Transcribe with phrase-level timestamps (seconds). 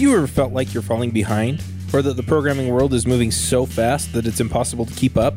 [0.00, 1.62] you ever felt like you're falling behind?
[1.92, 5.34] Or that the programming world is moving so fast that it's impossible to keep up?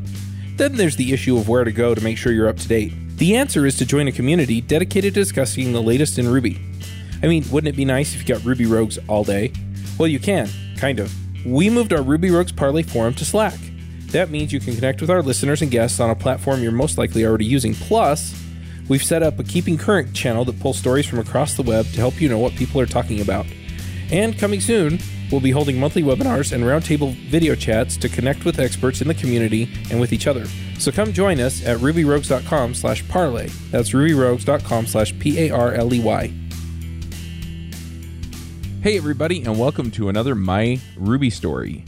[0.55, 2.93] Then there's the issue of where to go to make sure you're up to date.
[3.17, 6.61] The answer is to join a community dedicated to discussing the latest in Ruby.
[7.21, 9.51] I mean, wouldn't it be nice if you got Ruby Rogues all day?
[9.97, 11.13] Well, you can, kind of.
[11.45, 13.59] We moved our Ruby Rogues Parley forum to Slack.
[14.07, 16.97] That means you can connect with our listeners and guests on a platform you're most
[16.97, 17.73] likely already using.
[17.73, 18.39] Plus,
[18.87, 21.97] we've set up a Keeping Current channel that pulls stories from across the web to
[21.97, 23.45] help you know what people are talking about.
[24.11, 24.99] And coming soon,
[25.31, 29.13] we'll be holding monthly webinars and roundtable video chats to connect with experts in the
[29.13, 30.45] community and with each other.
[30.77, 33.47] So come join us at rubyrogues.com slash parley.
[33.71, 36.33] That's rubyrogues.com slash P-A-R-L-E-Y.
[38.81, 41.85] Hey, everybody, and welcome to another My Ruby Story.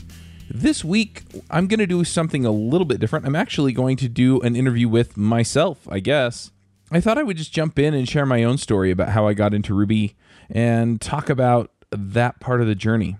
[0.48, 3.26] This week, I'm going to do something a little bit different.
[3.26, 6.52] I'm actually going to do an interview with myself, I guess.
[6.90, 9.34] I thought I would just jump in and share my own story about how I
[9.34, 10.16] got into Ruby
[10.48, 13.16] and talk about that part of the journey.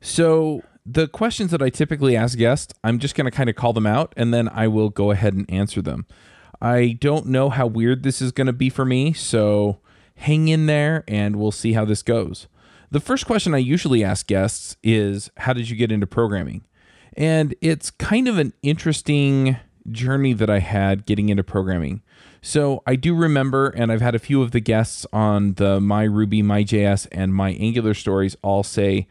[0.00, 3.72] So, the questions that I typically ask guests, I'm just going to kind of call
[3.72, 6.06] them out and then I will go ahead and answer them.
[6.60, 9.78] I don't know how weird this is going to be for me, so
[10.16, 12.48] hang in there and we'll see how this goes.
[12.90, 16.64] The first question I usually ask guests is How did you get into programming?
[17.14, 19.56] And it's kind of an interesting
[19.90, 22.02] journey that I had getting into programming.
[22.40, 26.04] So I do remember, and I've had a few of the guests on the My
[26.04, 29.06] Ruby, My JS, and My Angular stories all say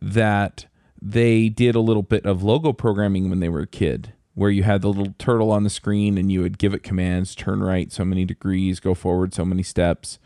[0.00, 0.66] that
[1.00, 4.62] they did a little bit of logo programming when they were a kid, where you
[4.62, 7.92] had the little turtle on the screen and you would give it commands turn right
[7.92, 10.18] so many degrees, go forward so many steps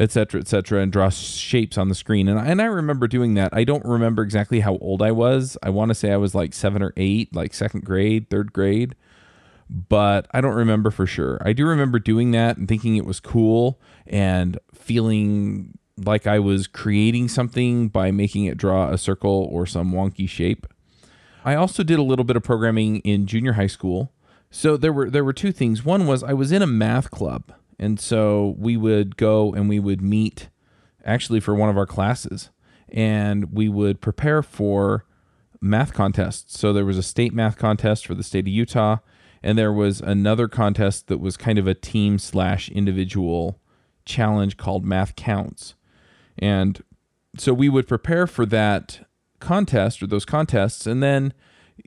[0.00, 2.26] etc., etc., and draw shapes on the screen.
[2.26, 3.52] And I, and I remember doing that.
[3.52, 5.58] I don't remember exactly how old I was.
[5.62, 8.96] I want to say I was like seven or eight, like second grade, third grade,
[9.70, 11.40] but I don't remember for sure.
[11.44, 16.66] I do remember doing that and thinking it was cool and feeling like I was
[16.66, 20.66] creating something by making it draw a circle or some wonky shape.
[21.44, 24.12] I also did a little bit of programming in junior high school.
[24.50, 25.84] So there were there were two things.
[25.84, 29.78] One was I was in a math club and so we would go and we
[29.78, 30.48] would meet
[31.04, 32.50] actually for one of our classes
[32.88, 35.06] and we would prepare for
[35.60, 36.58] math contests.
[36.58, 38.98] So there was a state math contest for the state of Utah,
[39.42, 43.60] and there was another contest that was kind of a team slash individual
[44.04, 45.74] challenge called Math Counts.
[46.38, 46.82] And
[47.36, 49.06] so we would prepare for that
[49.38, 51.32] contest or those contests, and then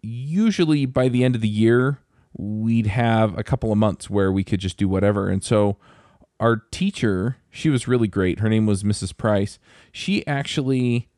[0.02, 2.00] usually by the end of the year,
[2.36, 5.30] we'd have a couple of months where we could just do whatever.
[5.30, 5.78] And so
[6.40, 8.40] our teacher, she was really great.
[8.40, 9.16] Her name was Mrs.
[9.16, 9.60] Price.
[9.92, 11.10] She actually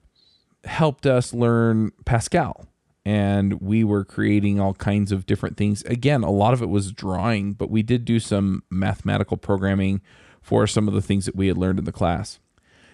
[0.65, 2.67] helped us learn Pascal.
[3.05, 5.83] And we were creating all kinds of different things.
[5.83, 10.01] Again, a lot of it was drawing, but we did do some mathematical programming
[10.41, 12.39] for some of the things that we had learned in the class.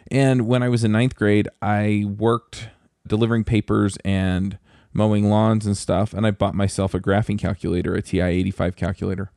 [0.09, 2.69] And when I was in ninth grade, I worked
[3.07, 4.57] delivering papers and
[4.93, 9.31] mowing lawns and stuff, and I bought myself a graphing calculator, a TI 85 calculator.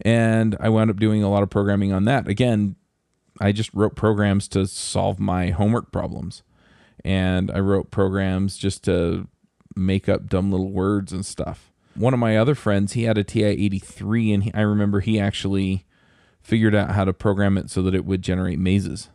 [0.00, 2.26] And I wound up doing a lot of programming on that.
[2.26, 2.76] Again,
[3.40, 6.42] I just wrote programs to solve my homework problems.
[7.04, 9.28] And I wrote programs just to
[9.78, 11.72] make up dumb little words and stuff.
[11.94, 15.18] One of my other friends, he had a TI 83, and he, I remember he
[15.18, 15.84] actually
[16.40, 19.08] figured out how to program it so that it would generate mazes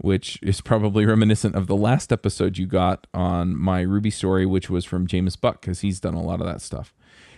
[0.00, 4.70] which is probably reminiscent of the last episode you got on my Ruby story, which
[4.70, 6.94] was from Jamis Buck, because he's done a lot of that stuff.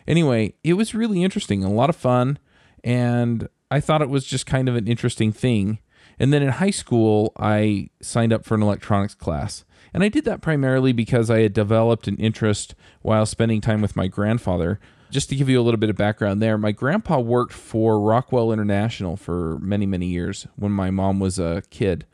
[0.06, 2.38] Anyway, it was really interesting, a lot of fun,
[2.82, 5.78] and I thought it was just kind of an interesting thing.
[6.19, 9.64] And then in high school, I signed up for an electronics class.
[9.94, 13.97] And I did that primarily because I had developed an interest while spending time with
[13.97, 14.80] my grandfather.
[15.10, 18.50] Just to give you a little bit of background there, my grandpa worked for Rockwell
[18.50, 22.06] International for many, many years when my mom was a kid.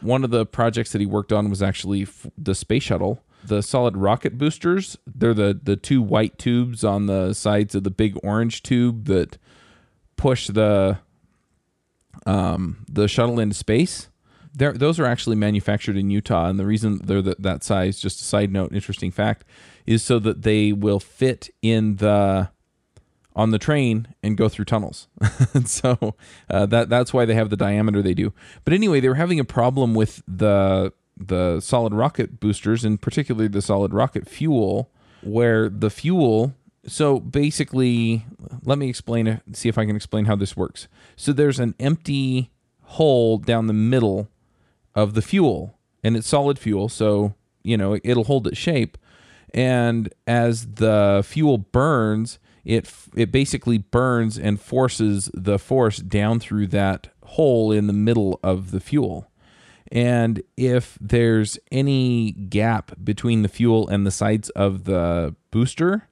[0.00, 2.06] One of the projects that he worked on was actually
[2.38, 3.22] the space shuttle.
[3.44, 7.90] The solid rocket boosters, they're the, the two white tubes on the sides of the
[7.90, 9.38] big orange tube that
[10.16, 10.98] push the
[12.24, 14.08] um, the shuttle into space.
[14.56, 18.24] Those are actually manufactured in Utah, and the reason they're the, that size, just a
[18.24, 19.44] side note, interesting fact,
[19.84, 22.50] is so that they will fit in the
[23.36, 25.08] on the train and go through tunnels.
[25.66, 26.16] so
[26.48, 28.32] uh, that that's why they have the diameter they do.
[28.64, 33.48] But anyway, they were having a problem with the the solid rocket boosters, and particularly
[33.48, 34.90] the solid rocket fuel,
[35.22, 36.54] where the fuel.
[36.86, 38.24] So basically,
[38.64, 39.40] let me explain.
[39.52, 40.88] See if I can explain how this works.
[41.14, 42.50] So there's an empty
[42.82, 44.28] hole down the middle
[44.96, 46.88] of the fuel, and it's solid fuel.
[46.88, 48.98] So you know it'll hold its shape.
[49.54, 56.66] And as the fuel burns, it it basically burns and forces the force down through
[56.68, 59.30] that hole in the middle of the fuel.
[59.92, 66.08] And if there's any gap between the fuel and the sides of the booster,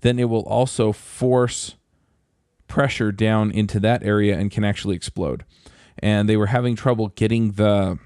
[0.00, 1.76] then it will also force
[2.66, 5.44] pressure down into that area and can actually explode.
[5.98, 7.98] And they were having trouble getting the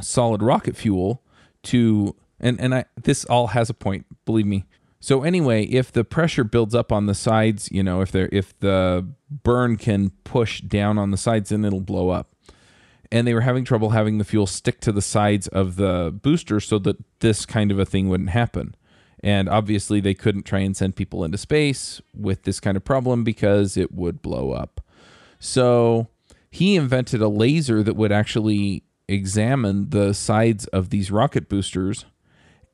[0.00, 1.22] solid rocket fuel
[1.64, 4.64] to and and I this all has a point, believe me.
[5.00, 8.58] So anyway, if the pressure builds up on the sides, you know, if there if
[8.58, 12.34] the burn can push down on the sides, then it'll blow up.
[13.10, 16.60] And they were having trouble having the fuel stick to the sides of the booster
[16.60, 18.74] so that this kind of a thing wouldn't happen.
[19.20, 23.24] And obviously, they couldn't try and send people into space with this kind of problem
[23.24, 24.80] because it would blow up.
[25.38, 26.08] So
[26.50, 32.04] he invented a laser that would actually examine the sides of these rocket boosters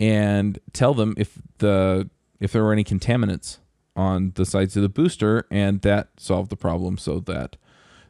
[0.00, 2.10] and tell them if the
[2.40, 3.58] if there were any contaminants
[3.96, 7.56] on the sides of the booster and that solved the problem so that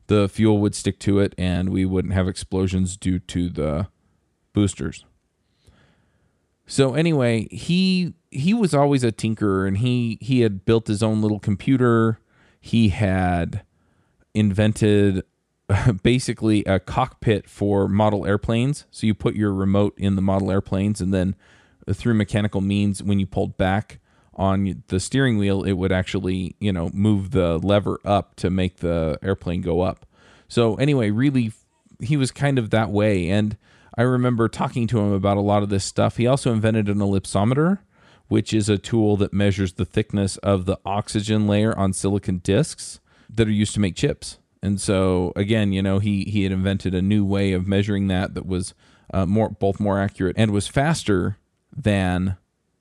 [0.06, 3.86] the fuel would stick to it and we wouldn't have explosions due to the
[4.52, 5.04] boosters.
[6.66, 11.20] So anyway, he he was always a tinkerer and he he had built his own
[11.20, 12.18] little computer.
[12.60, 13.62] He had
[14.34, 15.22] invented
[16.02, 18.84] basically a cockpit for model airplanes.
[18.90, 21.34] So you put your remote in the model airplanes and then
[21.92, 24.00] through mechanical means when you pulled back
[24.34, 28.78] on the steering wheel it would actually, you know, move the lever up to make
[28.78, 30.06] the airplane go up.
[30.48, 31.52] So anyway, really
[32.00, 33.56] he was kind of that way and
[33.96, 36.16] I remember talking to him about a lot of this stuff.
[36.16, 37.78] He also invented an ellipsometer,
[38.26, 42.98] which is a tool that measures the thickness of the oxygen layer on silicon discs
[43.30, 44.38] that are used to make chips.
[44.64, 48.32] And so again, you know, he he had invented a new way of measuring that
[48.32, 48.72] that was
[49.12, 51.36] uh, more both more accurate and was faster
[51.76, 52.38] than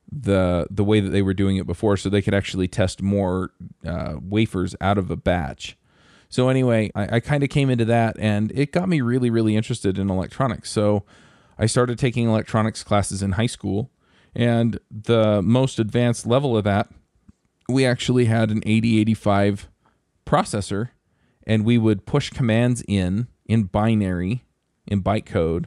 [0.10, 3.52] the the way that they were doing it before, so they could actually test more
[3.86, 5.78] uh, wafers out of a batch.
[6.30, 9.58] So anyway, I, I kind of came into that, and it got me really, really
[9.58, 10.72] interested in electronics.
[10.72, 11.04] So
[11.60, 13.92] I started taking electronics classes in high school,
[14.34, 16.88] and the most advanced level of that,
[17.68, 19.68] we actually had an 8085
[20.26, 20.92] processor,
[21.46, 24.46] and we would push commands in in binary,
[24.88, 25.66] in bytecode,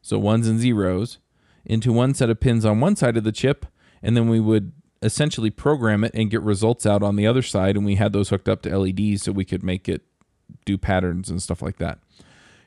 [0.00, 1.18] so ones and zeros,
[1.64, 3.66] into one set of pins on one side of the chip,
[4.02, 4.72] and then we would
[5.02, 7.76] essentially program it and get results out on the other side.
[7.76, 10.02] And we had those hooked up to LEDs so we could make it
[10.64, 11.98] do patterns and stuff like that.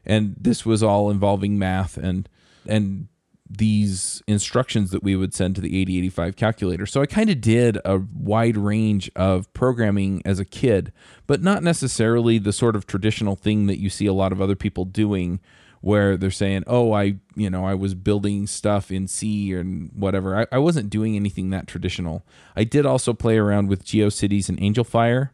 [0.06, 2.30] And this was all involving math and
[2.68, 3.08] and
[3.50, 6.86] these instructions that we would send to the 8085 calculator.
[6.86, 10.92] So I kind of did a wide range of programming as a kid,
[11.28, 14.56] but not necessarily the sort of traditional thing that you see a lot of other
[14.56, 15.40] people doing
[15.82, 20.36] where they're saying, "Oh, I, you know, I was building stuff in C and whatever."
[20.36, 22.26] I, I wasn't doing anything that traditional.
[22.56, 25.30] I did also play around with GeoCities and AngelFire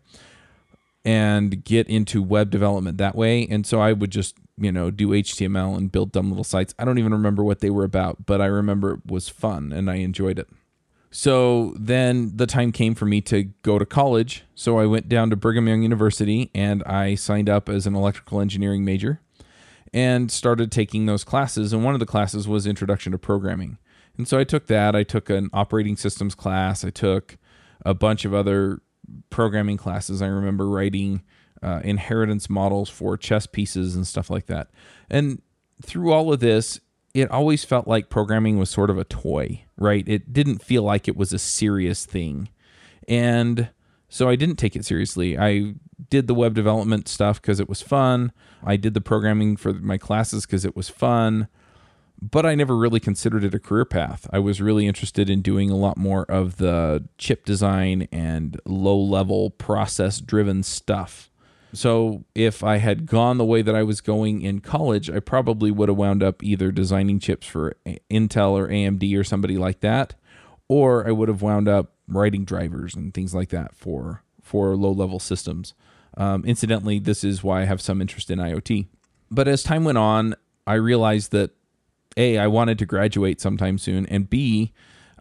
[1.04, 3.48] and get into web development that way.
[3.48, 6.74] And so I would just, you know, do HTML and build dumb little sites.
[6.78, 9.90] I don't even remember what they were about, but I remember it was fun and
[9.90, 10.48] I enjoyed it.
[11.10, 14.44] So then the time came for me to go to college.
[14.56, 18.40] So I went down to Brigham Young University and I signed up as an electrical
[18.40, 19.20] engineering major
[19.94, 21.74] and started taking those classes.
[21.74, 23.78] And one of the classes was Introduction to Programming.
[24.18, 24.96] And so I took that.
[24.96, 26.86] I took an operating systems class.
[26.86, 27.38] I took
[27.86, 28.82] a bunch of other
[29.30, 30.22] programming classes.
[30.22, 31.24] I remember writing
[31.64, 34.70] uh, inheritance models for chess pieces and stuff like that.
[35.10, 35.42] And
[35.82, 36.80] through all of this,
[37.14, 40.08] it always felt like programming was sort of a toy, right?
[40.08, 42.50] It didn't feel like it was a serious thing.
[43.08, 43.70] And
[44.08, 45.38] so I didn't take it seriously.
[45.38, 45.76] I
[46.10, 48.32] did the web development stuff because it was fun.
[48.64, 51.48] I did the programming for my classes because it was fun,
[52.22, 54.28] but I never really considered it a career path.
[54.32, 58.98] I was really interested in doing a lot more of the chip design and low
[58.98, 61.31] level process driven stuff.
[61.74, 65.72] So if I had gone the way that I was going in college, I probably
[65.72, 67.76] would have wound up either designing chips for
[68.10, 70.16] Intel or AMD or somebody like that,
[70.68, 74.92] or I would have wound up writing drivers and things like that for for low
[74.92, 75.74] level systems.
[76.18, 78.88] Um, incidentally, this is why I have some interest in IoT.
[79.30, 80.36] But as time went on,
[80.68, 81.52] I realized that
[82.18, 84.74] A, I wanted to graduate sometime soon, and B,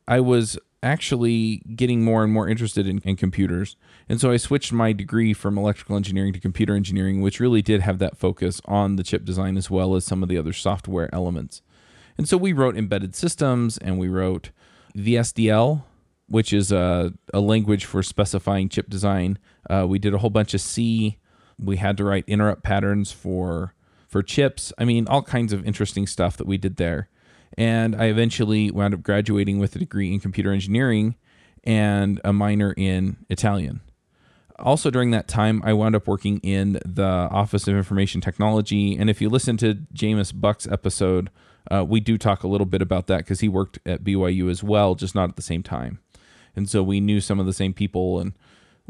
[0.09, 3.76] I was actually getting more and more interested in, in, computers.
[4.08, 7.82] And so I switched my degree from electrical engineering to computer engineering, which really did
[7.82, 11.14] have that focus on the chip design as well as some of the other software
[11.14, 11.60] elements.
[12.16, 14.50] And so we wrote embedded systems and we wrote
[14.96, 15.84] VHDL,
[16.28, 19.38] which is a, a language for specifying chip design.
[19.68, 21.18] Uh, we did a whole bunch of C.
[21.58, 23.75] We had to write interrupt patterns for
[24.08, 24.72] for chips.
[24.76, 27.08] I mean, all kinds of interesting stuff that we did there.
[27.59, 31.16] And I eventually wound up graduating with a degree in computer engineering
[31.64, 33.80] and a minor in Italian.
[34.59, 38.97] also during that time, I wound up working in the Office of Information Technology.
[38.97, 41.30] And if you listen to Jamis Buck's episode,
[41.71, 44.62] uh, we do talk a little bit about that because he worked at BYU as
[44.62, 46.00] well, just not at the same time.
[46.54, 48.35] And so we knew some of the same people and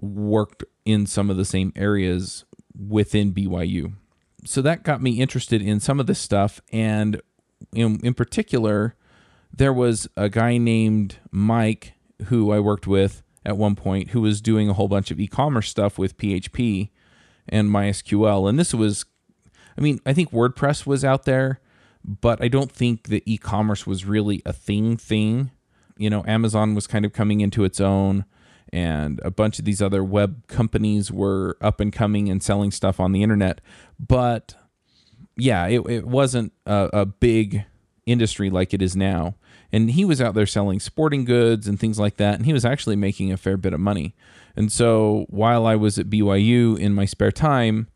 [0.00, 2.45] worked in some of the same areas
[2.76, 3.95] within BYU.
[4.45, 6.61] So that got me interested in some of this stuff.
[6.73, 7.21] And
[7.73, 8.95] in, in particular,
[9.52, 11.95] there was a guy named Mike
[12.26, 15.69] who I worked with at one point who was doing a whole bunch of e-commerce
[15.69, 16.90] stuff with PHP
[17.49, 18.49] and MySQL.
[18.49, 19.05] And this was,
[19.76, 21.61] I mean, I think WordPress was out there,
[22.05, 25.50] but I don't think that e-commerce was really a thing thing.
[25.97, 28.25] You know, Amazon was kind of coming into its own
[28.73, 33.00] and a bunch of these other web companies were up and coming and selling stuff
[33.00, 33.61] on the internet.
[33.99, 34.55] But
[35.40, 37.64] yeah, it, it wasn't a, a big
[38.06, 39.35] industry like it is now.
[39.73, 42.64] And he was out there selling sporting goods and things like that and he was
[42.64, 44.14] actually making a fair bit of money.
[44.56, 47.88] And so while i was at byu in my spare time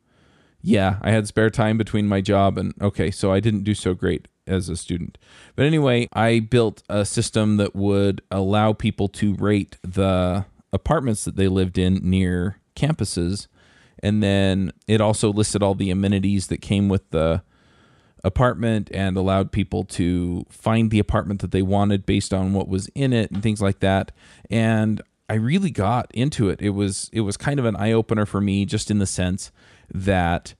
[0.62, 3.92] yeah i had spare time between my job and okay so i didn't do so
[3.92, 5.18] great as a student.
[5.56, 11.36] But anyway i built a system that would allow people to rate the apartments that
[11.36, 13.48] they lived in near campuses
[14.02, 17.42] and then it also listed all the amenities that came with the
[18.24, 22.88] apartment and allowed people to find the apartment that they wanted based on what was
[22.94, 24.10] in it and things like that.
[24.50, 26.60] And I really got into it.
[26.60, 29.52] It was it was kind of an eye opener for me just in the sense
[29.92, 30.54] that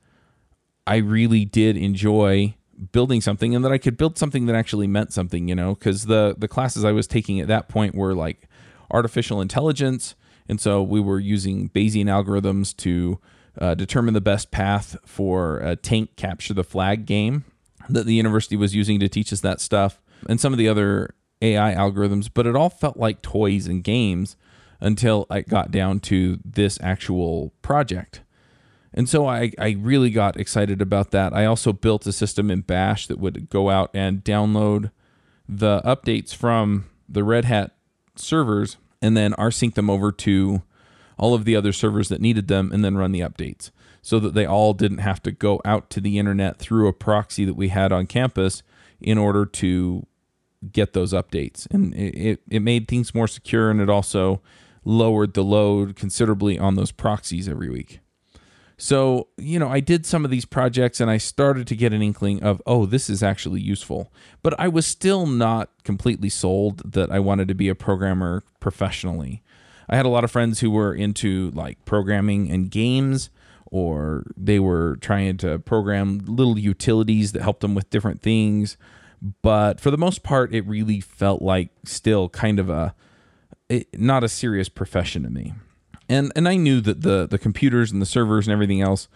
[0.86, 2.54] I really did enjoy
[2.92, 6.04] building something and that I could build something that actually meant something, you know, cuz
[6.04, 8.48] the the classes I was taking at that point were like
[8.90, 10.14] artificial intelligence
[10.48, 13.18] and so we were using Bayesian algorithms to
[13.58, 17.44] uh, determine the best path for a tank capture the flag game
[17.88, 21.14] that the university was using to teach us that stuff and some of the other
[21.42, 24.36] AI algorithms, but it all felt like toys and games
[24.80, 28.22] until I got down to this actual project.
[28.92, 31.32] And so I, I really got excited about that.
[31.32, 34.90] I also built a system in Bash that would go out and download
[35.48, 37.74] the updates from the Red Hat
[38.14, 40.62] servers and then rsync them over to
[41.18, 43.70] all of the other servers that needed them and then run the updates
[44.00, 47.44] so that they all didn't have to go out to the internet through a proxy
[47.44, 48.62] that we had on campus
[49.00, 50.06] in order to
[50.72, 51.66] get those updates.
[51.70, 54.40] And it, it made things more secure and it also
[54.84, 58.00] lowered the load considerably on those proxies every week.
[58.76, 62.02] So, you know, I did some of these projects and I started to get an
[62.02, 64.12] inkling of, oh, this is actually useful.
[64.42, 69.42] But I was still not completely sold that I wanted to be a programmer professionally.
[69.88, 73.30] I had a lot of friends who were into like programming and games
[73.66, 78.76] or they were trying to program little utilities that helped them with different things.
[79.42, 82.94] But for the most part, it really felt like still kind of a
[83.68, 85.54] it, not a serious profession to me.
[86.08, 89.08] And and I knew that the the computers and the servers and everything else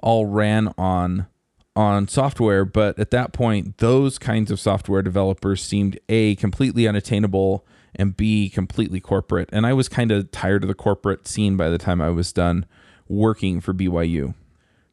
[0.00, 1.26] all ran on
[1.74, 7.66] on software, but at that point, those kinds of software developers seemed a completely unattainable
[7.94, 9.48] and b completely corporate.
[9.52, 12.32] And I was kind of tired of the corporate scene by the time I was
[12.32, 12.64] done
[13.08, 14.34] working for BYU.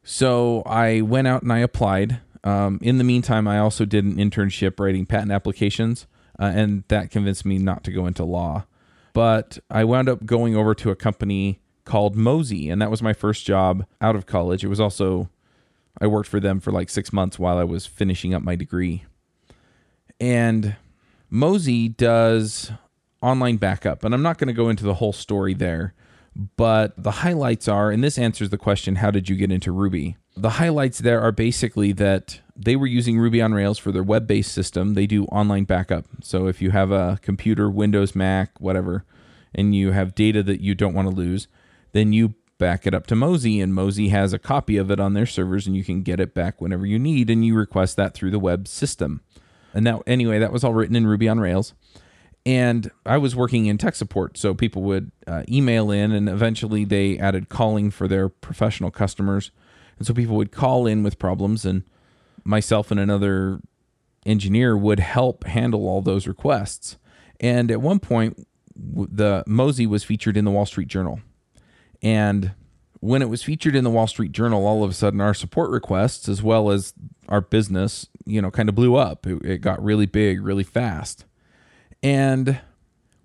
[0.03, 2.19] So I went out and I applied.
[2.43, 6.07] Um, in the meantime, I also did an internship writing patent applications,
[6.37, 8.65] uh, and that convinced me not to go into law.
[9.13, 13.13] But I wound up going over to a company called Mozy, and that was my
[13.13, 14.63] first job out of college.
[14.63, 15.29] It was also,
[16.01, 19.05] I worked for them for like six months while I was finishing up my degree.
[20.19, 20.75] And
[21.29, 22.71] Mozy does
[23.21, 25.93] online backup, and I'm not going to go into the whole story there,
[26.55, 30.17] but the highlights are, and this answers the question how did you get into Ruby?
[30.35, 34.27] The highlights there are basically that they were using Ruby on Rails for their web
[34.27, 34.93] based system.
[34.93, 36.05] They do online backup.
[36.21, 39.05] So if you have a computer, Windows, Mac, whatever,
[39.53, 41.47] and you have data that you don't want to lose,
[41.91, 45.13] then you back it up to Mozy, and Mozy has a copy of it on
[45.13, 48.13] their servers, and you can get it back whenever you need, and you request that
[48.13, 49.21] through the web system.
[49.73, 51.73] And that, anyway, that was all written in Ruby on Rails
[52.45, 56.83] and I was working in tech support, so people would uh, email in, and eventually
[56.83, 59.51] they added calling for their professional customers,
[59.97, 61.83] and so people would call in with problems, and
[62.43, 63.59] myself and another
[64.25, 66.97] engineer would help handle all those requests.
[67.39, 71.21] And at one point, the Mozy was featured in the Wall Street Journal,
[72.01, 72.53] and
[72.99, 75.69] when it was featured in the Wall Street Journal, all of a sudden our support
[75.69, 76.93] requests, as well as
[77.27, 79.27] our business, you know, kind of blew up.
[79.27, 81.25] It, it got really big, really fast
[82.03, 82.59] and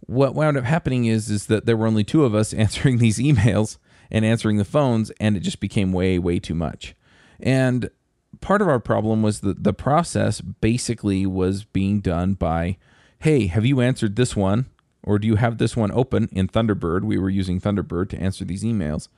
[0.01, 3.19] what wound up happening is is that there were only two of us answering these
[3.19, 3.77] emails
[4.11, 6.95] and answering the phones, and it just became way way too much.
[7.41, 7.91] And
[8.41, 12.77] part of our problem was that the process basically was being done by,
[13.21, 14.67] hey, have you answered this one?
[15.03, 17.03] Or do you have this one open in Thunderbird?
[17.03, 19.09] We were using Thunderbird to answer these emails.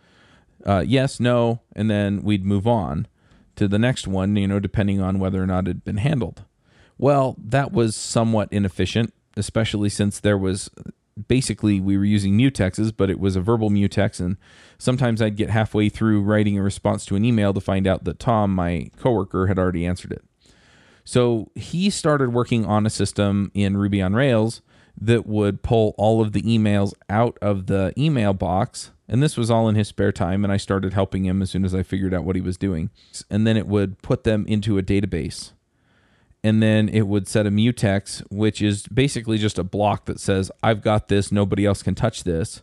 [0.65, 3.09] Uh, yes, no, and then we'd move on
[3.57, 6.45] to the next one, you know, depending on whether or not it had been handled.
[6.99, 10.71] Well, that was somewhat inefficient, especially since there was
[11.29, 14.37] basically we were using mutexes, but it was a verbal mutex, and
[14.79, 18.19] sometimes I'd get halfway through writing a response to an email to find out that
[18.19, 20.25] Tom, my coworker, had already answered it.
[21.05, 24.63] So he started working on a system in Ruby on Rails
[25.01, 28.91] that would pull all of the emails out of the email box.
[29.09, 30.45] And this was all in his spare time.
[30.45, 32.91] And I started helping him as soon as I figured out what he was doing.
[33.29, 35.53] And then it would put them into a database.
[36.43, 40.51] And then it would set a mutex, which is basically just a block that says,
[40.63, 42.63] I've got this, nobody else can touch this,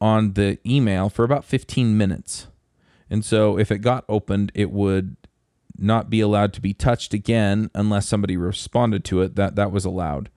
[0.00, 2.46] on the email for about 15 minutes.
[3.10, 5.16] And so if it got opened, it would
[5.76, 9.36] not be allowed to be touched again unless somebody responded to it.
[9.36, 10.30] That that was allowed.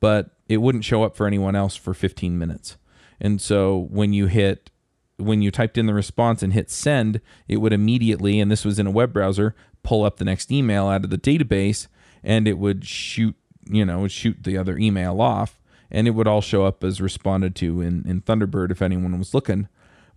[0.00, 2.76] But it wouldn't show up for anyone else for 15 minutes.
[3.20, 4.70] And so when you hit
[5.18, 8.78] when you typed in the response and hit send, it would immediately, and this was
[8.78, 9.54] in a web browser,
[9.88, 11.86] pull up the next email out of the database
[12.22, 15.58] and it would shoot, you know, shoot the other email off
[15.90, 19.32] and it would all show up as responded to in, in Thunderbird if anyone was
[19.32, 19.66] looking.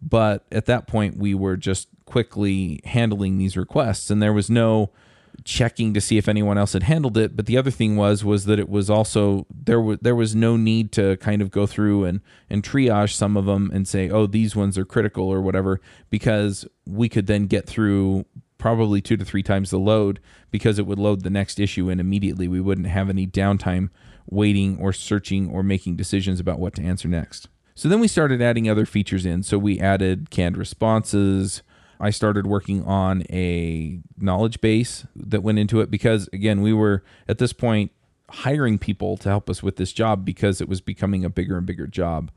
[0.02, 4.92] But at that point, we were just quickly handling these requests and there was no
[5.46, 7.38] checking to see if anyone else had handled it.
[7.38, 10.58] But the other thing was was that it was also there was there was no
[10.58, 14.28] need to kind of go through and and triage some of them and say, oh,
[14.28, 18.26] these ones are critical or whatever, because we could then get through
[18.62, 22.00] probably two to three times the load because it would load the next issue and
[22.00, 23.90] immediately we wouldn't have any downtime
[24.30, 27.50] waiting or searching or making decisions about what to answer next.
[27.76, 29.44] So then we started adding other features in.
[29.44, 31.64] So we added canned responses,
[32.02, 37.04] I started working on a knowledge base that went into it because, again, we were
[37.28, 37.92] at this point
[38.28, 41.66] hiring people to help us with this job because it was becoming a bigger and
[41.66, 42.32] bigger job.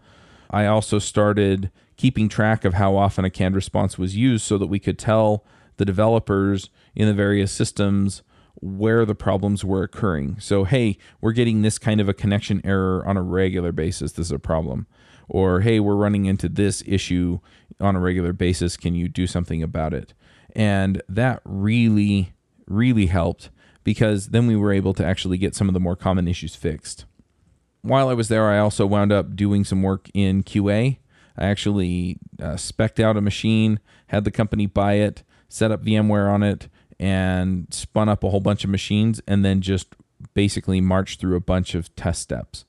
[0.50, 4.67] I also started keeping track of how often a canned response was used so that
[4.67, 5.45] we could tell
[5.76, 8.23] the developers in the various systems
[8.56, 10.39] where the problems were occurring.
[10.41, 14.13] So, hey, we're getting this kind of a connection error on a regular basis.
[14.13, 14.87] This is a problem
[15.28, 17.39] or hey, we're running into this issue
[17.80, 18.76] on a regular basis.
[18.76, 20.15] Can you do something about it?
[20.54, 22.32] And that really,
[22.67, 23.50] really helped
[23.82, 27.04] because then we were able to actually get some of the more common issues fixed.
[27.82, 30.99] While I was there, I also wound up doing some work in QA.
[31.37, 36.33] I actually uh, specced out a machine, had the company buy it, set up VMware
[36.33, 39.95] on it, and spun up a whole bunch of machines, and then just
[40.33, 42.65] basically marched through a bunch of test steps.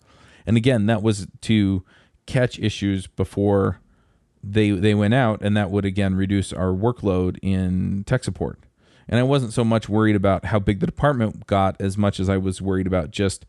[0.46, 1.84] And again, that was to
[2.26, 3.80] catch issues before
[4.44, 8.60] they they went out, and that would again reduce our workload in tech support.
[9.08, 12.28] And I wasn't so much worried about how big the department got as much as
[12.28, 13.46] I was worried about just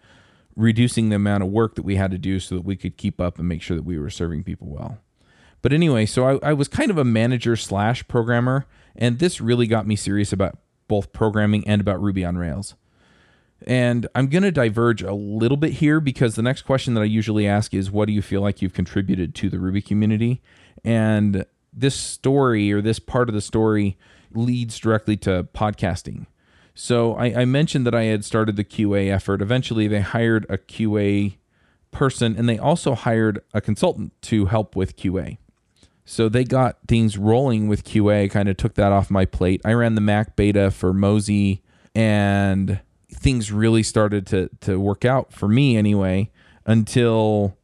[0.55, 3.21] reducing the amount of work that we had to do so that we could keep
[3.21, 4.99] up and make sure that we were serving people well.
[5.63, 9.67] But anyway, so I, I was kind of a manager slash programmer, and this really
[9.67, 12.75] got me serious about both programming and about Ruby on Rails.
[13.67, 17.05] And I'm going to diverge a little bit here because the next question that I
[17.05, 20.43] usually ask is what do you feel like you've contributed to the Ruby community?
[20.85, 23.97] And this story or this part of the story
[24.33, 26.27] leads directly to podcasting.
[26.75, 29.41] So I, I mentioned that I had started the QA effort.
[29.41, 31.37] Eventually, they hired a QA
[31.91, 35.39] person and they also hired a consultant to help with QA.
[36.07, 39.61] So they got things rolling with QA, kind of took that off my plate.
[39.65, 41.63] I ran the Mac beta for Mozy
[41.97, 42.81] and
[43.13, 46.31] things really started to to work out for me anyway
[46.65, 47.57] until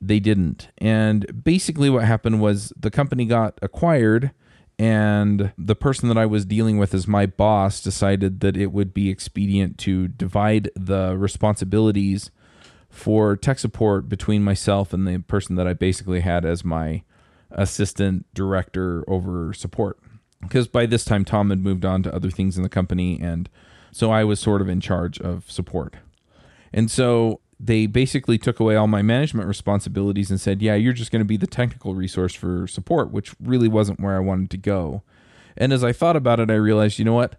[0.00, 0.68] they didn't.
[0.78, 4.30] And basically what happened was the company got acquired
[4.78, 8.94] and the person that I was dealing with as my boss decided that it would
[8.94, 12.30] be expedient to divide the responsibilities
[12.88, 17.02] for tech support between myself and the person that I basically had as my
[17.54, 19.98] assistant director over support.
[20.40, 23.48] Because by this time, Tom had moved on to other things in the company and
[23.94, 25.94] so I was sort of in charge of support.
[26.72, 31.12] And so they basically took away all my management responsibilities and said, yeah, you're just
[31.12, 34.56] going to be the technical resource for support, which really wasn't where I wanted to
[34.56, 35.04] go.
[35.56, 37.36] And as I thought about it, I realized, you know what?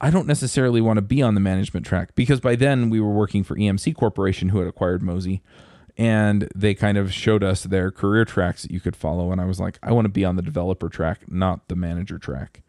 [0.00, 3.12] I don't necessarily want to be on the management track because by then we were
[3.12, 5.40] working for EMC Corporation, who had acquired Mozy,
[6.00, 9.32] and they kind of showed us their career tracks that you could follow.
[9.32, 12.18] And I was like, I want to be on the developer track, not the manager
[12.18, 12.62] track.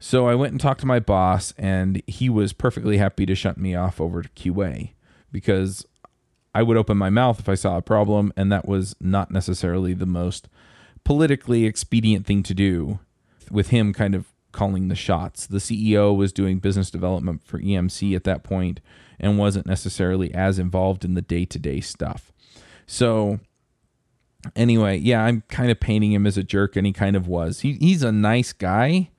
[0.00, 3.58] So I went and talked to my boss, and he was perfectly happy to shut
[3.58, 4.92] me off over to QA
[5.30, 5.84] because
[6.54, 9.92] I would open my mouth if I saw a problem, and that was not necessarily
[9.92, 10.48] the most
[11.04, 13.00] politically expedient thing to do.
[13.50, 18.14] With him kind of calling the shots, the CEO was doing business development for EMC
[18.14, 18.80] at that point
[19.18, 22.32] and wasn't necessarily as involved in the day to day stuff.
[22.86, 23.40] So
[24.56, 27.60] anyway, yeah, I'm kind of painting him as a jerk, and he kind of was.
[27.60, 29.10] He, he's a nice guy,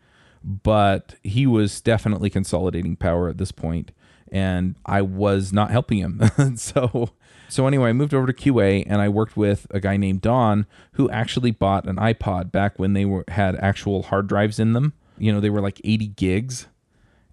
[0.43, 3.91] but he was definitely consolidating power at this point,
[4.31, 6.21] and I was not helping him.
[6.55, 7.09] so,
[7.49, 10.65] so anyway, I moved over to QA, and I worked with a guy named Don
[10.93, 14.93] who actually bought an iPod back when they were had actual hard drives in them.
[15.17, 16.67] You know, they were like 80 gigs,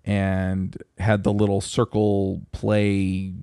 [0.05, 3.35] and had the little circle play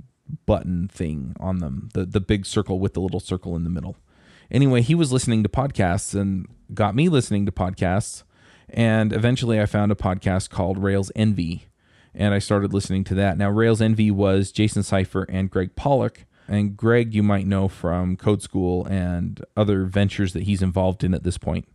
[0.45, 3.97] button thing on them, the the big circle with the little circle in the middle
[4.51, 8.23] anyway, he was listening to podcasts and got me listening to podcasts.
[8.69, 11.67] And eventually I found a podcast called Rails Envy.
[12.13, 13.37] And I started listening to that.
[13.37, 16.25] Now, Rails Envy was Jason Seifer and Gregg Pollack.
[16.47, 21.13] And Gregg, you might know from Code School and other ventures that he's involved in
[21.13, 21.67] at this point.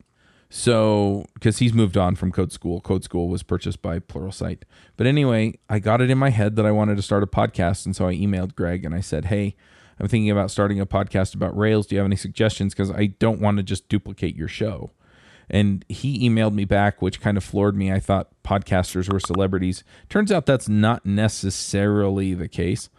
[0.54, 4.64] So, because he's moved on from Code School, Code School was purchased by Pluralsight.
[4.98, 7.86] But anyway, I got it in my head that I wanted to start a podcast.
[7.86, 9.56] And so I emailed Gregg and I said, Hey,
[9.98, 11.86] I'm thinking about starting a podcast about Rails.
[11.86, 12.74] Do you have any suggestions?
[12.74, 14.90] Because I don't want to just duplicate your show.
[15.48, 17.90] And he emailed me back, which kind of floored me.
[17.90, 19.84] I thought podcasters were celebrities.
[20.10, 22.90] Turns out that's not necessarily the case.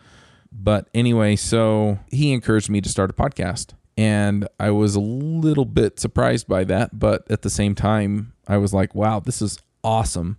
[0.52, 3.74] But anyway, so he encouraged me to start a podcast.
[3.98, 6.98] And I was a little bit surprised by that.
[6.98, 10.38] But at the same time, I was like, wow, this is awesome.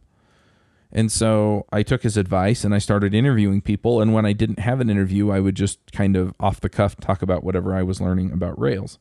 [0.92, 4.00] And so I took his advice and I started interviewing people.
[4.00, 6.96] And when I didn't have an interview, I would just kind of off the cuff
[6.96, 8.98] talk about whatever I was learning about Rails.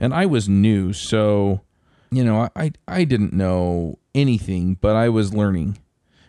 [0.00, 1.62] And I was new, so
[2.10, 5.78] you know, I I didn't know anything, but I was learning.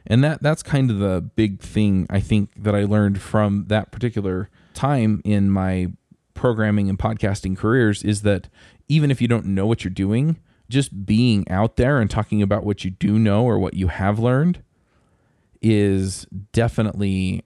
[0.06, 3.92] And that that's kind of the big thing I think that I learned from that
[3.92, 5.92] particular time in my
[6.40, 8.48] programming and podcasting careers is that
[8.88, 12.64] even if you don't know what you're doing, just being out there and talking about
[12.64, 14.64] what you do know or what you have learned
[15.62, 17.44] is definitely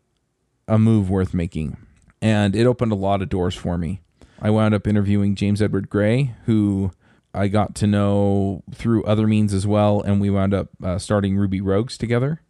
[0.67, 1.75] a move worth making.
[2.21, 4.01] And it opened a lot of doors for me.
[4.39, 6.91] I wound up interviewing James Edward Gray, who
[7.33, 10.01] I got to know through other means as well.
[10.01, 12.41] And we wound up uh, starting Ruby Rogues together.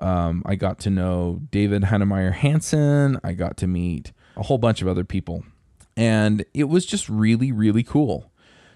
[0.00, 3.18] Um, I got to know David Heinemeier Hansson.
[3.24, 5.44] I got to meet a whole bunch of other people.
[5.96, 8.30] And it was just really, really cool.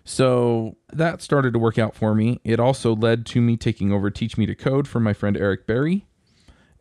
[0.05, 2.41] So that started to work out for me.
[2.45, 5.67] It also led to me taking over Teach Me to Code from my friend Eric
[5.67, 6.07] Berry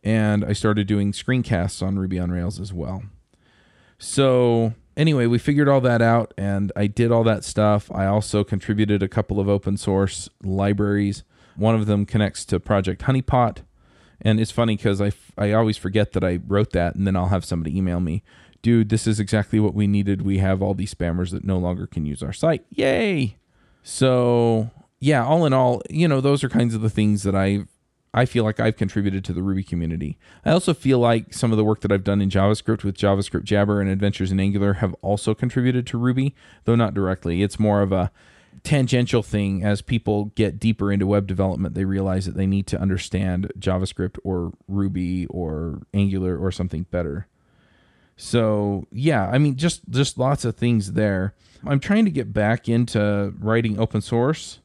[0.04, 3.02] and I started doing screencasts on Ruby on Rails as well.
[3.98, 7.90] So, anyway, we figured all that out and I did all that stuff.
[7.90, 11.24] I also contributed a couple of open source libraries.
[11.56, 13.58] One of them connects to Project Honeypot.
[14.20, 17.28] And it's funny because I, I always forget that I wrote that, and then I'll
[17.28, 18.22] have somebody email me,
[18.64, 20.22] dude, this is exactly what we needed.
[20.22, 22.64] We have all these spammers that no longer can use our site.
[22.70, 23.36] Yay!
[23.82, 27.68] So, yeah, all in all, you know, those are kinds of the things that I've
[28.14, 30.16] I feel like I've contributed to the Ruby community.
[30.44, 33.42] I also feel like some of the work that I've done in JavaScript with JavaScript
[33.42, 36.32] Jabber and Adventures in Angular have also contributed to Ruby,
[36.64, 37.42] though not directly.
[37.42, 38.12] It's more of a
[38.62, 42.80] tangential thing as people get deeper into web development they realize that they need to
[42.80, 47.26] understand javascript or ruby or angular or something better
[48.16, 51.34] so yeah i mean just just lots of things there.
[51.66, 54.60] I'm trying to get back into writing open source.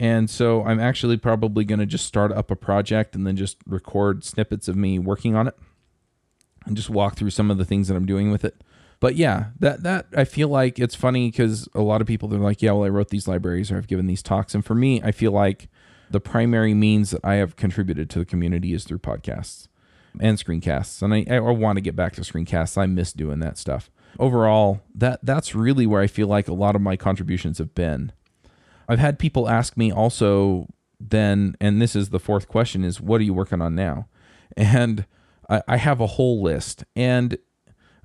[0.00, 3.56] And so I'm actually probably going to just start up a project and then just
[3.66, 5.56] record snippets of me working on it
[6.66, 8.62] and just walk through some of the things that I'm doing with it.
[9.00, 12.40] But yeah, that that I feel like it's funny because a lot of people they're
[12.40, 15.02] like, yeah, well, I wrote these libraries or I've given these talks, and for me,
[15.02, 15.68] I feel like
[16.10, 19.68] the primary means that I have contributed to the community is through podcasts
[20.20, 22.78] and screencasts, and I, I want to get back to screencasts.
[22.78, 23.90] I miss doing that stuff.
[24.18, 28.12] Overall, that that's really where I feel like a lot of my contributions have been
[28.88, 30.68] I've had people ask me also
[31.00, 34.08] then, and this is the fourth question is what are you working on now?
[34.56, 35.06] And
[35.48, 36.84] I, I have a whole list.
[36.94, 37.38] And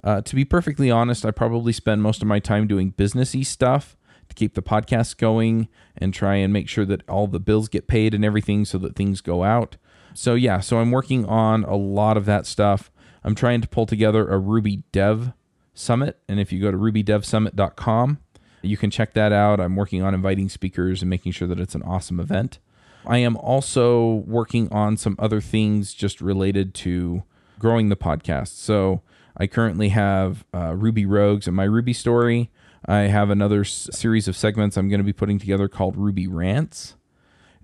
[0.03, 3.97] uh, to be perfectly honest, I probably spend most of my time doing businessy stuff
[4.29, 5.67] to keep the podcast going
[5.97, 8.95] and try and make sure that all the bills get paid and everything so that
[8.95, 9.77] things go out.
[10.13, 12.91] So yeah, so I'm working on a lot of that stuff.
[13.23, 15.33] I'm trying to pull together a Ruby Dev
[15.73, 18.19] Summit, and if you go to rubydevsummit.com,
[18.61, 19.59] you can check that out.
[19.59, 22.59] I'm working on inviting speakers and making sure that it's an awesome event.
[23.05, 27.23] I am also working on some other things just related to
[27.57, 28.49] growing the podcast.
[28.49, 29.01] So
[29.37, 32.49] I currently have uh, Ruby Rogues and my Ruby story.
[32.85, 36.27] I have another s- series of segments I'm going to be putting together called Ruby
[36.27, 36.95] Rants.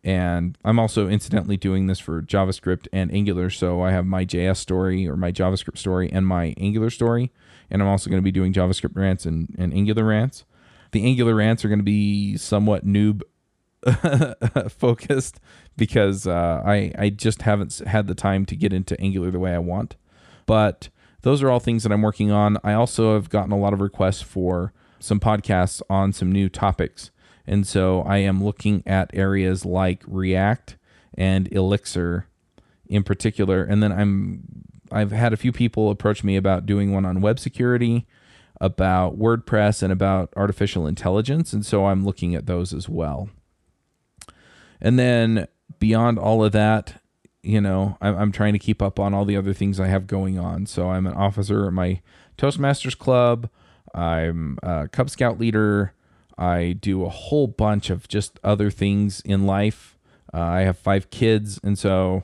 [0.05, 3.49] And I'm also incidentally doing this for JavaScript and Angular.
[3.49, 7.33] So I have my JS story or my JavaScript story and my Angular story.
[7.69, 10.45] And I'm also going to be doing JavaScript rants and, and Angular rants
[10.95, 13.21] the Angular rants are going to be somewhat noob
[14.71, 15.41] focused
[15.75, 19.53] because uh, I I just haven't had the time to get into Angular the way
[19.53, 19.97] I want.
[20.45, 20.87] But
[21.21, 22.57] those are all things that I'm working on.
[22.63, 27.11] I also have gotten a lot of requests for some podcasts on some new topics.
[27.47, 30.77] And so I am looking at areas like React
[31.15, 32.27] and Elixir
[32.87, 33.63] in particular.
[33.63, 34.43] And then I'm
[34.91, 38.05] I've had a few people approach me about doing one on web security,
[38.61, 41.53] about WordPress, and about artificial intelligence.
[41.53, 43.29] And so I'm looking at those as well.
[44.79, 45.47] And then
[45.79, 47.01] beyond all of that,
[47.41, 50.07] you know, I'm, I'm trying to keep up on all the other things I have
[50.07, 50.65] going on.
[50.65, 52.01] So I'm an officer at my
[52.37, 53.49] Toastmasters Club.
[53.93, 55.93] I'm a Cub Scout leader.
[56.37, 59.97] I do a whole bunch of just other things in life.
[60.33, 62.23] Uh, I have five kids, and so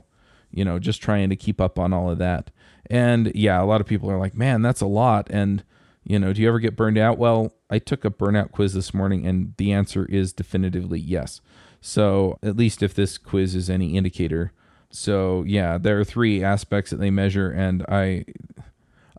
[0.51, 2.51] you know, just trying to keep up on all of that.
[2.89, 5.63] And yeah, a lot of people are like, "Man, that's a lot." And
[6.03, 7.17] you know, do you ever get burned out?
[7.17, 11.41] Well, I took a burnout quiz this morning, and the answer is definitively yes.
[11.79, 14.51] So at least if this quiz is any indicator.
[14.89, 18.25] So yeah, there are three aspects that they measure, and I,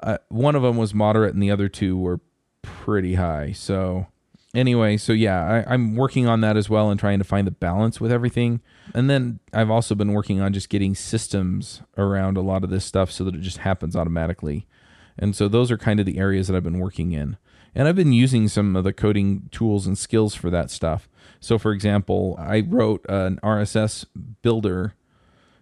[0.03, 2.21] I one of them was moderate, and the other two were
[2.61, 3.53] pretty high.
[3.53, 4.09] So
[4.55, 7.53] anyway, so yeah, I, I'm working on that as well and trying to find the
[7.53, 8.61] balance with everything.
[8.95, 12.85] And then I've also been working on just getting systems around a lot of this
[12.85, 14.67] stuff so that it just happens automatically.
[15.19, 17.37] And so those are kind of the areas that I've been working in.
[17.75, 21.09] And I've been using some of the coding tools and skills for that stuff.
[21.41, 24.05] So, for example, I wrote an RSS
[24.43, 24.95] builder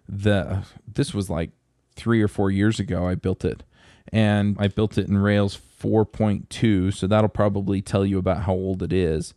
[0.09, 1.51] that this was like
[1.95, 3.07] three or four years ago.
[3.07, 3.63] I built it
[4.11, 6.93] and I built it in Rails 4.2.
[6.93, 9.33] So that'll probably tell you about how old it is.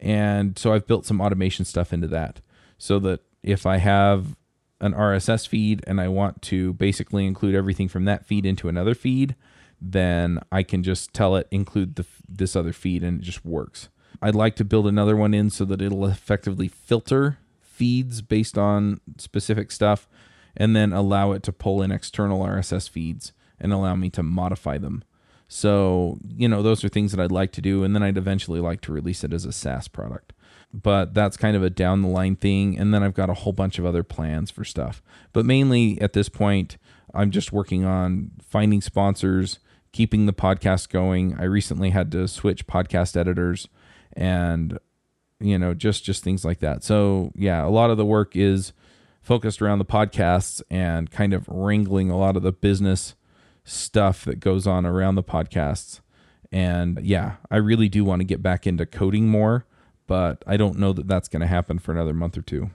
[0.00, 2.40] And so I've built some automation stuff into that
[2.78, 4.36] so that if I have
[4.80, 8.94] an RSS feed and I want to basically include everything from that feed into another
[8.94, 9.36] feed,
[9.80, 13.88] then I can just tell it include the, this other feed and it just works.
[14.20, 19.00] I'd like to build another one in so that it'll effectively filter feeds based on
[19.18, 20.08] specific stuff
[20.56, 24.76] and then allow it to pull in external RSS feeds and allow me to modify
[24.76, 25.04] them.
[25.48, 28.60] So, you know, those are things that I'd like to do and then I'd eventually
[28.60, 30.32] like to release it as a SaaS product
[30.72, 32.78] but that's kind of a down the line thing.
[32.78, 35.02] And then I've got a whole bunch of other plans for stuff.
[35.32, 36.78] But mainly at this point,
[37.14, 39.58] I'm just working on finding sponsors,
[39.92, 41.36] keeping the podcast going.
[41.38, 43.68] I recently had to switch podcast editors
[44.14, 44.78] and
[45.40, 46.84] you know, just just things like that.
[46.84, 48.72] So, yeah, a lot of the work is
[49.20, 53.16] focused around the podcasts and kind of wrangling a lot of the business
[53.64, 56.00] stuff that goes on around the podcasts.
[56.50, 59.64] And yeah, I really do want to get back into coding more
[60.12, 62.70] but I don't know that that's going to happen for another month or two.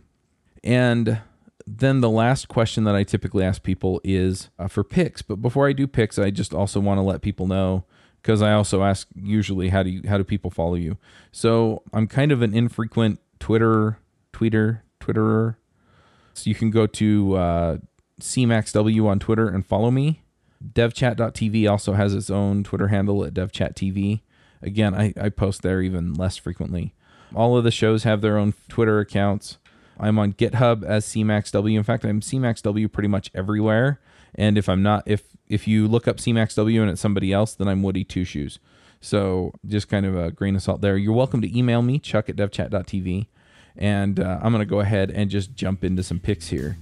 [0.64, 1.22] And
[1.66, 5.22] then the last question that I typically ask people is uh, for picks.
[5.22, 7.86] But before I do picks, I just also want to let people know
[8.24, 10.98] because I also ask usually how do you how do people follow you.
[11.32, 14.00] So I'm kind of an infrequent Twitter
[14.34, 15.58] tweeter Twitterer.
[16.34, 17.78] So you can go to uh,
[18.20, 20.22] CMaxW on Twitter and follow me.
[20.64, 24.22] DevChat.tv also has its own Twitter handle at DevChatTV.
[24.62, 26.94] Again, I, I post there even less frequently.
[27.36, 29.58] All of the shows have their own Twitter accounts.
[30.00, 31.78] I'm on GitHub as CMaxW.
[31.78, 34.00] In fact, I'm CMaxW pretty much everywhere.
[34.36, 37.68] And if I'm not, if if you look up CMaxW and it's somebody else, then
[37.68, 38.60] I'm Woody Two Shoes.
[39.00, 40.98] So just kind of a grain of salt there.
[40.98, 43.28] You're welcome to email me, chuck at devchat.tv.
[43.76, 46.78] And uh, I'm going to go ahead and just jump into some picks here.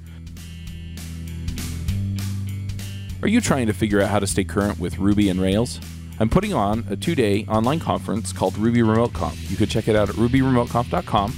[3.21, 5.79] Are you trying to figure out how to stay current with Ruby and Rails?
[6.19, 9.49] I'm putting on a two day online conference called Ruby Remote Conf.
[9.49, 11.35] You can check it out at rubyremoteconf.com.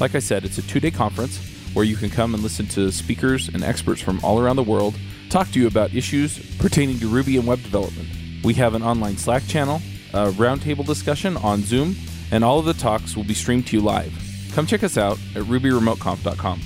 [0.00, 1.38] Like I said, it's a two day conference
[1.74, 4.94] where you can come and listen to speakers and experts from all around the world
[5.30, 8.06] talk to you about issues pertaining to Ruby and web development.
[8.44, 9.80] We have an online Slack channel,
[10.12, 11.96] a roundtable discussion on Zoom,
[12.30, 14.12] and all of the talks will be streamed to you live.
[14.54, 16.60] Come check us out at rubyremoteconf.com.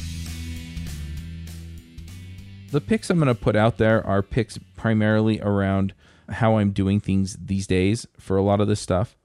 [2.71, 5.95] The picks I'm going to put out there are picks primarily around
[6.29, 9.17] how I'm doing things these days for a lot of this stuff.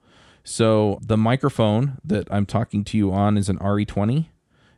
[0.44, 4.26] So the microphone that I'm talking to you on is an RE20.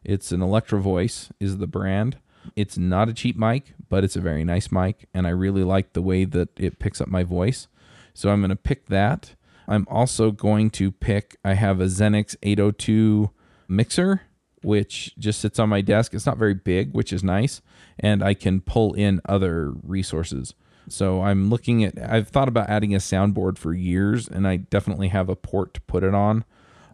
[0.03, 2.19] It's an Electro Voice is the brand.
[2.57, 5.93] It's not a cheap mic, but it's a very nice mic and I really like
[5.93, 7.69] the way that it picks up my voice.
[8.13, 9.35] So I'm going to pick that.
[9.67, 13.31] I'm also going to pick I have a Xenyx 802
[13.69, 14.23] mixer
[14.65, 16.15] which just sits on my desk.
[16.15, 17.61] It's not very big, which is nice,
[17.99, 20.55] and I can pull in other resources.
[20.89, 25.09] So I'm looking at, I've thought about adding a soundboard for years, and I definitely
[25.09, 26.45] have a port to put it on.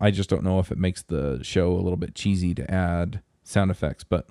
[0.00, 3.20] I just don't know if it makes the show a little bit cheesy to add
[3.42, 4.04] sound effects.
[4.04, 4.26] But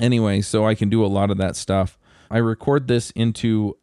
[0.00, 1.98] anyway, so I can do a lot of that stuff.
[2.30, 3.76] I record this into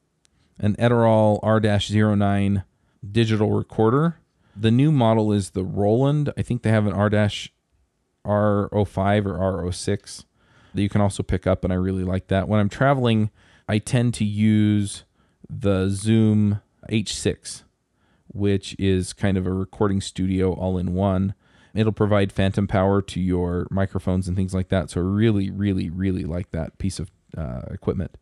[0.59, 2.63] an Edirol R-09
[3.09, 4.17] digital recorder.
[4.55, 6.33] The new model is the Roland.
[6.35, 6.93] I think they have an
[8.25, 10.25] R-R05 or R06
[10.73, 12.47] that you can also pick up, and I really like that.
[12.47, 13.31] When I'm traveling,
[13.67, 15.03] I tend to use
[15.49, 17.63] the Zoom H6,
[18.27, 21.33] which is kind of a recording studio all in one.
[21.73, 24.89] It'll provide phantom power to your microphones and things like that.
[24.89, 28.17] So, I really, really, really like that piece of uh, equipment.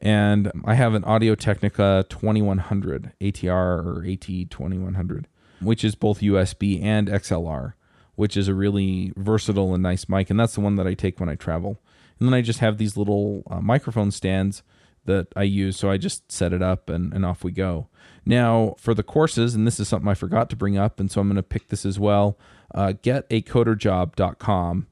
[0.00, 5.26] And I have an Audio Technica 2100 ATR or AT 2100,
[5.60, 7.72] which is both USB and XLR,
[8.16, 10.28] which is a really versatile and nice mic.
[10.28, 11.80] And that's the one that I take when I travel.
[12.18, 14.62] And then I just have these little uh, microphone stands
[15.04, 15.76] that I use.
[15.76, 17.88] So I just set it up and, and off we go.
[18.24, 21.20] Now, for the courses, and this is something I forgot to bring up, and so
[21.20, 22.36] I'm going to pick this as well
[22.74, 24.86] uh, getacoderjob.com.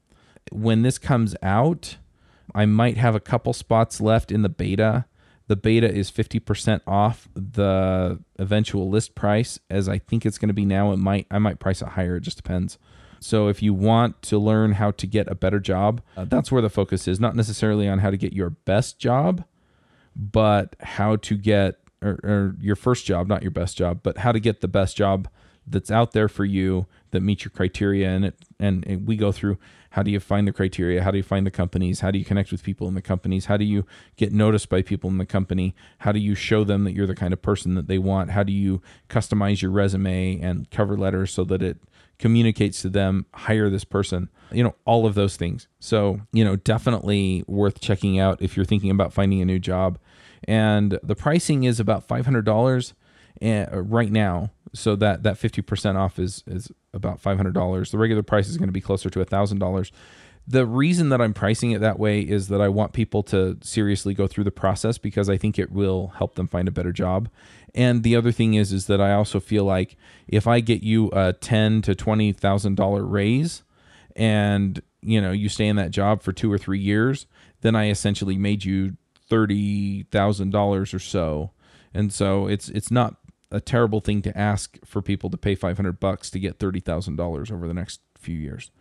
[0.51, 1.97] When this comes out,
[2.53, 5.05] I might have a couple spots left in the beta.
[5.47, 10.53] The beta is 50% off the eventual list price as I think it's going to
[10.53, 10.91] be now.
[10.91, 12.77] It might I might price it higher, it just depends.
[13.25, 16.61] So if you want to learn how to get a better job, uh, that's where
[16.61, 19.43] the focus is, not necessarily on how to get your best job,
[20.15, 24.31] but how to get or, or your first job, not your best job, but how
[24.31, 25.27] to get the best job
[25.65, 29.31] that's out there for you that meets your criteria and it and, and we go
[29.31, 29.57] through
[29.95, 31.01] how do you find the criteria?
[31.01, 32.01] How do you find the companies?
[32.01, 33.45] How do you connect with people in the companies?
[33.45, 33.85] How do you
[34.17, 35.73] get noticed by people in the company?
[35.99, 38.31] How do you show them that you're the kind of person that they want?
[38.31, 41.77] How do you customize your resume and cover letter so that it
[42.19, 45.67] communicates to them hire this person you know all of those things.
[45.79, 49.99] So you know definitely worth checking out if you're thinking about finding a new job.
[50.47, 52.93] And the pricing is about $500
[53.41, 54.51] eh, right now.
[54.73, 58.73] So that that 50% off is is about $500 the regular price is going to
[58.73, 59.91] be closer to $1000
[60.47, 64.13] the reason that i'm pricing it that way is that i want people to seriously
[64.13, 67.29] go through the process because i think it will help them find a better job.
[67.73, 71.09] And the other thing is is that i also feel like if i get you
[71.11, 73.63] a 10 to $20000 raise
[74.15, 77.25] and you know you stay in that job for two or three years
[77.61, 78.95] then i essentially made you
[79.29, 81.51] $30000 or so.
[81.93, 83.15] And so it's it's not
[83.51, 87.67] a terrible thing to ask for people to pay 500 bucks to get $30,000 over
[87.67, 88.71] the next few years.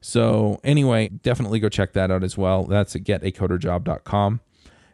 [0.00, 2.64] So, anyway, definitely go check that out as well.
[2.64, 4.40] That's at getacoderjob.com.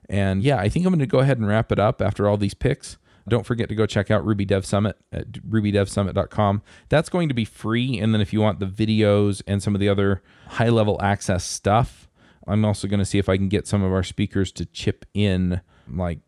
[0.08, 2.36] And yeah, I think I'm going to go ahead and wrap it up after all
[2.36, 2.96] these picks.
[3.28, 6.62] Don't forget to go check out Ruby Dev Summit at rubydevsummit.com.
[6.88, 7.98] That's going to be free.
[7.98, 11.44] And then if you want the videos and some of the other high level access
[11.44, 12.08] stuff,
[12.46, 15.06] I'm also going to see if I can get some of our speakers to chip
[15.14, 16.20] in like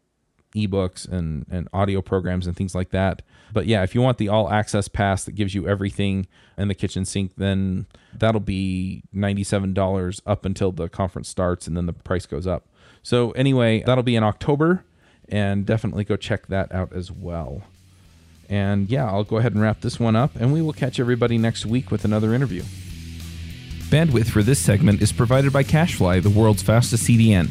[0.52, 3.22] ebooks and, and audio programs and things like that.
[3.52, 6.74] But yeah, if you want the all access pass that gives you everything in the
[6.74, 12.26] kitchen sink, then that'll be $97 up until the conference starts and then the price
[12.26, 12.66] goes up.
[13.02, 14.84] So, anyway, that'll be in October
[15.28, 17.62] and definitely go check that out as well.
[18.48, 21.38] And yeah, I'll go ahead and wrap this one up and we will catch everybody
[21.38, 22.62] next week with another interview.
[23.88, 27.50] Bandwidth for this segment is provided by CacheFly, the world's fastest CDN.